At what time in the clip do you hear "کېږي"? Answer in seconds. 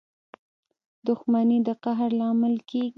2.69-2.89